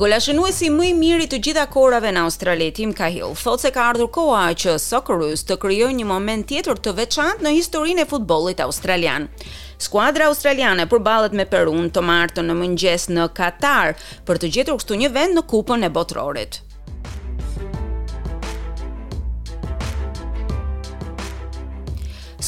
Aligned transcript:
Golashënuesi 0.00 0.68
më 0.72 0.84
i 0.86 0.90
miri 0.98 1.26
të 1.28 1.38
gjitha 1.46 1.64
kohërave 1.72 2.14
në 2.16 2.22
Australi 2.24 2.70
Tim 2.72 2.94
Cahill 2.96 3.34
thotë 3.36 3.64
se 3.66 3.70
ka 3.74 3.82
ardhur 3.90 4.08
koha 4.14 4.46
që 4.62 4.78
Socceroos 4.80 5.42
të 5.50 5.58
kryoj 5.66 5.90
një 5.98 6.06
moment 6.08 6.46
tjetër 6.48 6.80
të 6.80 6.94
veçantë 7.02 7.44
në 7.44 7.52
historinë 7.58 8.06
e 8.06 8.08
futbollit 8.14 8.64
australian. 8.64 9.28
Skuadra 9.76 10.30
australiane 10.32 10.88
përballet 10.94 11.36
me 11.36 11.44
Perun 11.54 11.92
të 11.92 12.06
martën 12.08 12.48
në 12.48 12.56
mëngjes 12.64 13.10
në 13.12 13.28
Katar 13.36 13.92
për 14.24 14.40
të 14.40 14.54
gjetur 14.56 14.80
kështu 14.80 14.96
një 15.04 15.12
vend 15.18 15.36
në 15.36 15.46
Kupën 15.52 15.84
e 15.84 15.92
Botërorit. 15.98 16.62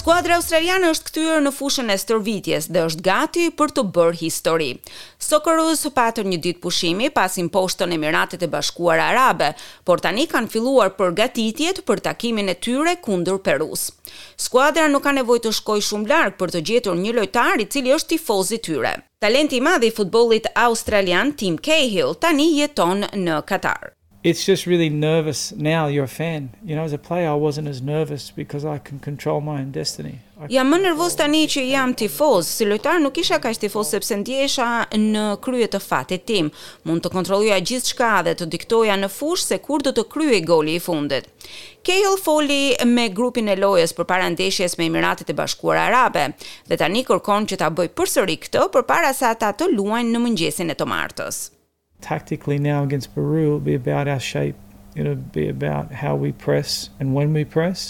Skuadra 0.05 0.37
australiane 0.37 0.91
është 0.93 1.07
kthyer 1.09 1.39
në 1.41 1.51
fushën 1.57 1.89
e 1.89 1.95
stërvitjes 1.97 2.67
dhe 2.77 2.81
është 2.91 3.05
gati 3.07 3.45
për 3.57 3.71
të 3.79 3.85
bërë 3.97 4.19
histori. 4.21 4.67
Socceroos 5.25 5.87
patën 5.97 6.29
një 6.29 6.39
ditë 6.45 6.61
pushimi 6.67 7.09
pas 7.17 7.39
imposhtën 7.41 7.95
Emiratet 7.97 8.45
e 8.45 8.51
Bashkuara 8.53 9.07
Arabe, 9.15 9.49
por 9.89 10.05
tani 10.05 10.27
kanë 10.29 10.53
filluar 10.53 10.91
përgatitjet 10.99 11.81
për 11.89 12.05
takimin 12.05 12.53
e 12.53 12.57
tyre 12.67 12.99
kundër 13.07 13.41
Perus. 13.49 13.87
Skuadra 14.45 14.91
nuk 14.93 15.09
ka 15.09 15.17
nevojë 15.17 15.47
të 15.47 15.55
shkojë 15.63 15.87
shumë 15.89 16.13
larg 16.13 16.37
për 16.43 16.53
të 16.59 16.63
gjetur 16.69 17.01
një 17.01 17.17
lojtar 17.23 17.65
i 17.65 17.71
cili 17.77 17.97
është 17.97 18.13
tifoz 18.19 18.53
i 18.53 18.61
tyre. 18.69 18.93
Talenti 19.25 19.57
i 19.57 19.65
madh 19.71 19.89
i 19.89 19.95
futbollit 20.03 20.53
australian 20.69 21.33
Tim 21.33 21.57
Cahill 21.57 22.13
tani 22.27 22.51
jeton 22.61 23.07
në 23.25 23.41
Katar 23.49 23.95
it's 24.25 24.43
just 24.47 24.67
really 24.67 24.89
nervous 24.89 25.53
now 25.59 25.87
you're 25.87 26.07
a 26.13 26.17
fan 26.25 26.43
you 26.65 26.75
know 26.75 26.83
as 26.83 26.95
a 26.95 26.99
player 26.99 27.29
i 27.31 27.35
wasn't 27.35 27.69
as 27.69 27.81
nervous 27.83 28.31
because 28.35 28.65
i 28.65 28.79
can 28.81 28.99
control 28.99 29.41
my 29.41 29.59
own 29.61 29.71
destiny 29.71 30.19
Ja 30.51 30.65
më 30.67 30.81
nervoz 30.83 31.15
tani 31.17 31.45
që 31.49 31.63
jam 31.71 31.93
tifoz, 31.97 32.49
si 32.51 32.67
lojtar 32.67 32.99
nuk 33.01 33.17
isha 33.23 33.39
kaq 33.41 33.55
tifoz 33.63 33.93
sepse 33.95 34.17
ndjehesha 34.19 34.67
në 34.99 35.23
krye 35.41 35.69
të 35.71 35.79
fatit 35.81 36.25
tim. 36.29 36.51
Mund 36.85 37.01
të 37.05 37.13
kontrolloja 37.15 37.61
gjithçka 37.63 38.11
dhe 38.27 38.35
të 38.37 38.49
diktoja 38.53 38.97
në 38.99 39.09
fushë 39.15 39.47
se 39.47 39.59
kur 39.65 39.87
do 39.87 39.93
të 39.97 40.05
kryej 40.13 40.43
goli 40.45 40.75
i 40.75 40.83
fundit. 40.85 41.31
Kehill 41.87 42.19
foli 42.21 42.59
me 42.91 43.07
grupin 43.15 43.49
e 43.49 43.57
lojës 43.57 43.95
përpara 43.97 44.29
ndeshjes 44.35 44.77
me 44.77 44.91
Emiratet 44.91 45.31
e 45.33 45.39
Bashkuara 45.39 45.87
Arabe 45.89 46.27
dhe 46.67 46.81
tani 46.83 47.07
kërkon 47.09 47.49
që 47.49 47.63
ta 47.63 47.71
bëj 47.73 47.95
përsëri 47.97 48.37
këtë 48.45 48.69
përpara 48.75 49.15
se 49.17 49.31
ata 49.31 49.55
të 49.55 49.71
luajnë 49.79 50.13
në 50.17 50.27
mëngjesin 50.27 50.75
e 50.75 50.81
të 50.81 50.91
martës 50.93 51.45
tactically 52.11 52.59
now 52.71 52.79
against 52.89 53.09
Peru 53.15 53.45
will 53.51 53.65
be 53.73 53.77
about 53.85 54.07
our 54.15 54.23
shape. 54.33 54.57
It'll 55.01 55.23
be 55.41 55.47
about 55.59 55.87
how 56.03 56.15
we 56.25 56.31
press 56.47 56.71
and 56.99 57.07
when 57.17 57.29
we 57.39 57.45
press. 57.57 57.81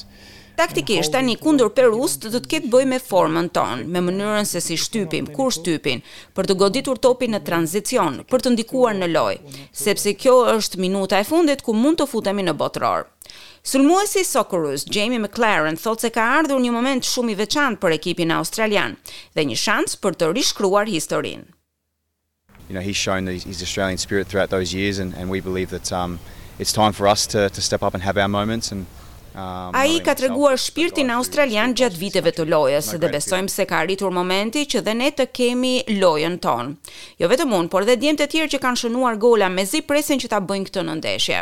Taktikisht 0.56 1.12
tani 1.12 1.34
kundër 1.40 1.72
Perus 1.74 2.12
do 2.22 2.30
të 2.34 2.48
ketë 2.52 2.68
bëj 2.70 2.84
me 2.92 2.98
formën 3.02 3.48
tonë, 3.56 3.88
me 3.92 4.00
mënyrën 4.06 4.46
se 4.46 4.60
si 4.62 4.76
shtypim, 4.78 5.26
kur 5.34 5.50
shtypim, 5.56 5.98
për 6.36 6.46
të 6.48 6.54
goditur 6.60 7.00
topin 7.06 7.34
në 7.34 7.40
tranzicion, 7.48 8.20
për 8.30 8.44
të 8.44 8.52
ndikuar 8.54 8.94
në 8.98 9.08
lojë, 9.16 9.56
sepse 9.80 10.12
kjo 10.22 10.36
është 10.52 10.78
minuta 10.84 11.18
e 11.18 11.26
fundit 11.30 11.64
ku 11.66 11.74
mund 11.74 11.98
të 11.98 12.06
futemi 12.12 12.46
në 12.46 12.54
botëror. 12.62 13.10
Sulmuesi 13.66 14.22
Socorus, 14.30 14.86
Jamie 14.86 15.18
McLaren, 15.24 15.80
thot 15.86 16.06
se 16.06 16.12
ka 16.14 16.28
ardhur 16.38 16.62
një 16.62 16.76
moment 16.78 17.10
shumë 17.10 17.34
i 17.34 17.38
veçantë 17.42 17.82
për 17.82 17.98
ekipin 17.98 18.36
australian 18.38 18.94
dhe 19.34 19.48
një 19.50 19.58
shans 19.66 19.98
për 20.04 20.20
të 20.20 20.30
rishkruar 20.38 20.86
historinë 20.94 21.48
you 22.68 22.74
know 22.74 22.80
he's 22.80 22.96
shown 22.96 23.24
that 23.26 23.46
Australian 23.62 23.98
spirit 23.98 24.26
throughout 24.26 24.50
those 24.50 24.74
years 24.74 24.98
and 24.98 25.14
and 25.14 25.28
we 25.30 25.40
believe 25.40 25.70
that 25.70 25.90
um 25.92 26.18
it's 26.58 26.72
time 26.72 26.92
for 26.92 27.06
us 27.08 27.26
to 27.26 27.48
to 27.50 27.60
step 27.60 27.82
up 27.82 27.94
and 27.94 28.02
have 28.02 28.16
our 28.18 28.28
moments 28.28 28.72
and 28.72 28.86
um, 29.36 29.74
A 29.74 29.84
i 29.84 29.98
ka 30.06 30.14
të 30.14 30.28
reguar 30.28 30.54
shpirtin 30.64 31.10
australian 31.16 31.74
gjatë 31.80 31.98
viteve 31.98 32.30
të 32.36 32.44
lojës 32.52 32.92
dhe 33.02 33.10
besojmë 33.16 33.50
se 33.54 33.64
ka 33.72 33.80
rritur 33.82 34.12
momenti 34.14 34.62
që 34.74 34.82
dhe 34.86 34.94
ne 35.00 35.08
të 35.18 35.26
kemi 35.38 35.72
lojën 36.04 36.36
tonë. 36.44 36.76
Jo 37.18 37.26
vetë 37.32 37.46
mund, 37.50 37.66
por 37.72 37.82
dhe 37.88 37.96
djemë 37.98 38.20
të 38.22 38.28
tjerë 38.34 38.52
që 38.54 38.60
kanë 38.62 38.80
shënuar 38.84 39.18
gola 39.18 39.48
me 39.50 39.64
zi 39.66 39.82
presin 39.82 40.22
që 40.22 40.30
ta 40.30 40.38
bëjnë 40.38 40.68
këtë 40.70 40.84
nëndeshje. 40.86 41.40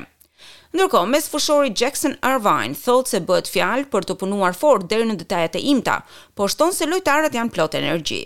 Ndërko, 0.72 1.04
mes 1.12 1.28
fushori 1.28 1.74
Jackson 1.78 2.16
Irvine 2.24 2.72
thotë 2.80 3.10
se 3.12 3.20
bëhet 3.28 3.52
fjalë 3.54 3.90
për 3.92 4.08
të 4.08 4.16
punuar 4.22 4.56
fort 4.56 4.88
dhe 4.88 5.04
në 5.04 5.20
detajet 5.22 5.60
e 5.60 5.66
imta, 5.74 6.00
por 6.34 6.48
shtonë 6.48 6.72
se 6.78 6.88
lojtarët 6.88 7.36
janë 7.36 7.52
plotë 7.52 7.84
energji 7.84 8.24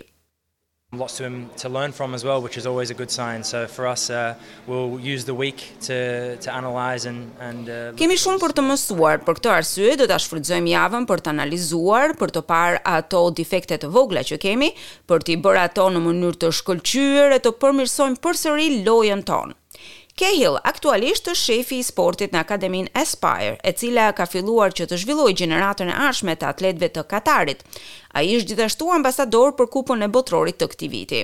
lots 0.95 1.17
to 1.17 1.23
him 1.25 1.33
um, 1.33 1.49
to 1.57 1.67
learn 1.67 1.91
from 1.91 2.13
as 2.13 2.23
well 2.23 2.41
which 2.41 2.55
is 2.55 2.65
always 2.65 2.89
a 2.91 2.93
good 2.93 3.11
sign 3.11 3.43
so 3.43 3.67
for 3.67 3.85
us 3.87 4.09
uh, 4.09 4.33
we'll 4.67 4.97
use 5.01 5.25
the 5.25 5.33
week 5.33 5.73
to 5.81 6.37
to 6.37 6.49
analyze 6.49 7.05
and 7.05 7.29
and 7.41 7.67
uh, 7.67 7.73
Kemi 7.99 8.15
shumë 8.15 8.39
për 8.43 8.53
të 8.55 8.63
mësuar 8.69 9.19
për 9.27 9.37
këtë 9.41 9.51
arsye 9.51 9.97
do 9.99 10.07
ta 10.07 10.15
shfrytëzojmë 10.23 10.71
javën 10.71 11.09
për 11.11 11.25
të 11.25 11.33
analizuar 11.33 12.15
për 12.21 12.31
të 12.37 12.45
parë 12.53 12.79
ato 12.93 13.25
defekte 13.35 13.81
të 13.83 13.91
vogla 13.97 14.23
që 14.31 14.39
kemi 14.45 14.71
për 15.11 15.27
t'i 15.27 15.35
bërë 15.43 15.65
ato 15.67 15.89
në 15.91 16.05
mënyrë 16.07 16.39
të 16.45 16.53
shkëlqyer 16.61 17.35
e 17.35 17.43
të 17.43 17.55
përmirësojmë 17.65 18.23
përsëri 18.23 18.71
lojën 18.87 19.27
tonë 19.27 19.59
Cahill 20.17 20.55
aktualisht 20.65 21.27
është 21.29 21.33
shefi 21.45 21.77
i 21.77 21.83
sportit 21.85 22.31
në 22.33 22.39
Akademin 22.39 22.87
Aspire, 22.97 23.51
e 23.61 23.69
cila 23.77 24.07
ka 24.17 24.25
filluar 24.25 24.73
që 24.73 24.87
të 24.89 24.97
zhvilloj 25.03 25.35
gjeneratën 25.41 25.91
e 25.93 25.97
arshme 26.07 26.33
të 26.41 26.47
atletve 26.49 26.89
të 26.95 27.03
Katarit. 27.11 27.61
A 28.17 28.23
i 28.25 28.31
është 28.39 28.49
gjithashtu 28.51 28.87
ambasador 28.95 29.53
për 29.59 29.69
kupën 29.75 30.01
e 30.01 30.09
botrorit 30.17 30.57
të 30.57 30.69
këti 30.73 30.89
viti. 30.95 31.19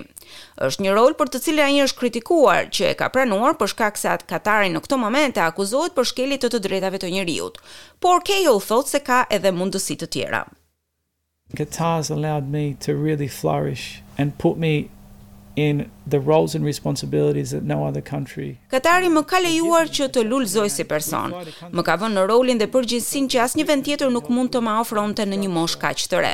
është 0.67 0.85
një 0.85 0.91
rol 0.99 1.17
për 1.17 1.33
të 1.33 1.41
cilë 1.47 1.65
a 1.65 1.69
i 1.73 1.81
është 1.87 2.01
kritikuar 2.03 2.69
që 2.77 2.91
e 2.91 2.93
ka 3.01 3.09
pranuar 3.15 3.57
për 3.57 3.73
shkak 3.73 3.97
se 3.97 4.13
atë 4.13 4.29
Katarin 4.35 4.77
në 4.77 4.83
këto 4.85 5.01
momente 5.05 5.41
akuzohet 5.47 5.97
për 5.97 6.09
shkelit 6.11 6.45
të 6.45 6.53
të 6.53 6.59
drejtave 6.67 7.01
të 7.01 7.09
njëriut, 7.15 7.57
por 7.99 8.21
Cahill 8.29 8.61
thot 8.67 8.87
se 8.93 8.99
ka 9.09 9.23
edhe 9.39 9.49
mundësit 9.57 10.03
të 10.05 10.09
tjera. 10.15 10.43
Qatar 11.57 11.97
has 11.97 12.11
allowed 12.17 12.45
me 12.57 12.63
to 12.85 12.93
really 13.07 13.27
flourish 13.41 13.87
and 14.17 14.37
put 14.45 14.57
me 14.67 14.75
in 15.55 15.89
the 16.07 16.19
roles 16.19 16.53
and 16.55 16.65
responsibilities 16.65 17.49
that 17.51 17.63
no 17.63 17.85
other 17.87 18.01
country. 18.01 18.57
Katari 18.71 19.09
më 19.09 19.23
ka 19.29 19.37
lejuar 19.39 19.89
që 19.93 20.07
të 20.13 20.23
lulëzoj 20.27 20.67
si 20.71 20.85
person. 20.89 21.33
Më 21.71 21.83
ka 21.85 21.95
vënë 22.01 22.17
në 22.17 22.25
rolin 22.31 22.57
dhe 22.61 22.67
përgjegjësinë 22.73 23.29
që 23.33 23.41
asnjë 23.45 23.67
vend 23.69 23.85
tjetër 23.85 24.11
nuk 24.15 24.29
mund 24.33 24.51
të 24.53 24.61
më 24.65 24.73
ofronte 24.81 25.25
në 25.27 25.39
një 25.43 25.51
moshë 25.53 25.81
kaq 25.83 26.05
të 26.13 26.21
re. 26.23 26.33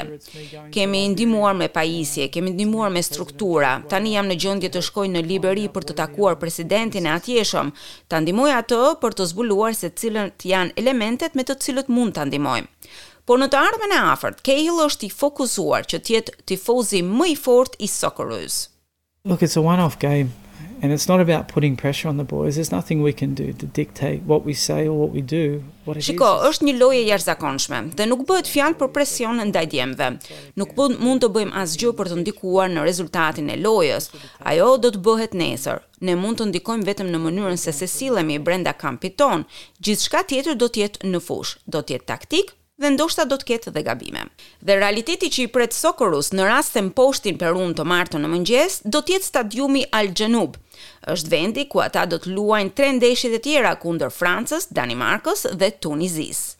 Kemi 0.75 1.01
ndihmuar 1.15 1.55
me 1.59 1.67
pajisje, 1.73 2.29
kemi 2.31 2.53
ndihmuar 2.55 2.91
me 2.95 3.03
struktura. 3.03 3.73
Tani 3.91 4.15
jam 4.15 4.29
në 4.31 4.39
gjendje 4.43 4.71
të 4.75 4.85
shkoj 4.87 5.07
në 5.11 5.25
Liberi 5.27 5.67
për 5.73 5.89
të 5.89 5.97
takuar 6.01 6.39
presidentin 6.39 7.09
e 7.09 7.15
atjeshëm, 7.17 7.73
Ta 8.09 8.17
ndihmoj 8.21 8.51
atë 8.55 8.79
për 9.03 9.13
të 9.17 9.23
zbuluar 9.31 9.75
se 9.75 9.89
cilët 9.89 10.45
janë 10.51 10.73
elementet 10.81 11.35
me 11.35 11.43
të 11.45 11.59
cilët 11.63 11.91
mund 11.95 12.15
ta 12.15 12.25
ndihmojmë. 12.25 12.67
Por 13.25 13.37
në 13.39 13.47
të 13.51 13.59
ardhmen 13.65 13.93
e 13.93 13.99
afërt, 14.15 14.41
Cahill 14.45 14.79
është 14.87 15.05
i 15.07 15.13
fokusuar 15.21 15.85
që 15.85 15.97
të 16.01 16.13
jetë 16.15 16.35
tifozi 16.49 17.01
më 17.05 17.27
i 17.33 17.37
fortë 17.37 17.79
i 17.85 17.87
Socceroos. 17.87 18.59
Look, 19.29 19.43
it's 19.43 19.55
a 19.55 19.61
one 19.61 19.79
off 19.79 19.99
game. 19.99 20.33
And 20.81 20.91
it's 20.93 21.07
not 21.09 21.19
about 21.19 21.49
putting 21.49 21.75
pressure 21.75 22.07
on 22.07 22.15
the 22.17 22.23
boys. 22.23 22.55
There's 22.55 22.71
nothing 22.71 23.03
we 23.03 23.11
can 23.13 23.33
do 23.35 23.51
to 23.53 23.65
dictate 23.67 24.21
what 24.23 24.43
we 24.45 24.53
say 24.53 24.87
or 24.87 24.97
what 24.97 25.11
we 25.11 25.21
do. 25.21 25.63
What 25.85 25.97
it 25.99 26.03
Shiko, 26.07 26.25
është 26.47 26.65
një 26.65 26.73
lojë 26.79 27.01
e 27.01 27.07
jashtëzakonshme 27.09 27.79
dhe 27.99 28.05
nuk 28.07 28.23
bëhet 28.29 28.47
fjalë 28.49 28.79
për 28.79 28.91
presion 28.95 29.41
ndaj 29.51 29.65
djemve. 29.73 30.07
Nuk 30.61 30.71
mund 30.79 31.19
të 31.25 31.29
bëjmë 31.35 31.55
asgjë 31.65 31.91
për 31.99 32.09
të 32.13 32.19
ndikuar 32.23 32.71
në 32.71 32.85
rezultatin 32.87 33.51
e 33.53 33.57
lojës. 33.59 34.07
Ajo 34.53 34.71
do 34.85 34.93
të 34.95 35.03
bëhet 35.09 35.35
nesër. 35.43 35.83
Ne 35.99 36.15
mund 36.15 36.39
të 36.41 36.47
ndikojmë 36.53 36.87
vetëm 36.89 37.11
në 37.11 37.21
mënyrën 37.27 37.59
se 37.59 37.75
se 37.81 37.87
sillemi 37.97 38.39
brenda 38.39 38.71
kampit 38.73 39.19
ton. 39.19 39.43
Gjithçka 39.83 40.23
tjetër 40.31 40.55
do 40.63 40.71
të 40.71 40.85
jetë 40.87 41.11
në 41.11 41.21
fush. 41.27 41.57
Do 41.67 41.83
të 41.83 41.97
jetë 41.99 42.09
taktik, 42.15 42.55
dhe 42.79 42.89
ndoshta 42.95 43.25
do 43.27 43.37
të 43.39 43.47
ketë 43.51 43.71
dhe 43.75 43.81
gabime. 43.83 44.25
Dhe 44.63 44.77
realiteti 44.79 45.29
që 45.35 45.45
i 45.45 45.49
pret 45.55 45.75
Sokorus 45.75 46.31
në 46.35 46.47
rast 46.47 46.75
se 46.77 46.83
mposhtin 46.87 47.37
Perun 47.41 47.73
të 47.77 47.85
martën 47.91 48.23
në 48.23 48.31
mëngjes, 48.33 48.79
do 48.87 49.01
të 49.03 49.17
jetë 49.17 49.29
stadiumi 49.31 49.83
Al 49.99 50.13
Janub. 50.19 50.55
Është 51.11 51.33
vendi 51.35 51.65
ku 51.71 51.83
ata 51.85 52.05
do 52.09 52.21
të 52.23 52.31
luajnë 52.35 52.75
tre 52.79 52.91
ndeshjet 52.97 53.35
e 53.39 53.43
tjera 53.45 53.75
kundër 53.83 54.15
Francës, 54.19 54.71
Danimarkës 54.79 55.49
dhe 55.59 55.73
Tunizisë. 55.83 56.58